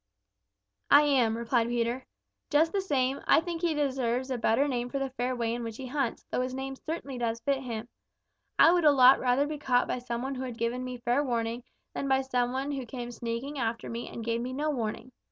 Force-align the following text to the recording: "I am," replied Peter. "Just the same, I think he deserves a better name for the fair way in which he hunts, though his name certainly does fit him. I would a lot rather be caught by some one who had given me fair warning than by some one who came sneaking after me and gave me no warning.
"I 0.89 1.03
am," 1.03 1.37
replied 1.37 1.67
Peter. 1.67 2.07
"Just 2.49 2.71
the 2.73 2.81
same, 2.81 3.21
I 3.27 3.39
think 3.39 3.61
he 3.61 3.75
deserves 3.75 4.31
a 4.31 4.37
better 4.39 4.67
name 4.67 4.89
for 4.89 4.97
the 4.97 5.11
fair 5.11 5.35
way 5.35 5.53
in 5.53 5.61
which 5.63 5.77
he 5.77 5.85
hunts, 5.85 6.25
though 6.31 6.41
his 6.41 6.55
name 6.55 6.75
certainly 6.75 7.19
does 7.19 7.39
fit 7.41 7.59
him. 7.61 7.87
I 8.57 8.71
would 8.73 8.83
a 8.83 8.91
lot 8.93 9.19
rather 9.19 9.45
be 9.45 9.59
caught 9.59 9.87
by 9.87 9.99
some 9.99 10.23
one 10.23 10.33
who 10.33 10.43
had 10.43 10.57
given 10.57 10.83
me 10.83 10.97
fair 10.97 11.23
warning 11.23 11.63
than 11.93 12.07
by 12.07 12.21
some 12.21 12.51
one 12.51 12.71
who 12.71 12.83
came 12.87 13.11
sneaking 13.11 13.59
after 13.59 13.91
me 13.91 14.09
and 14.09 14.25
gave 14.25 14.41
me 14.41 14.53
no 14.53 14.71
warning. 14.71 15.11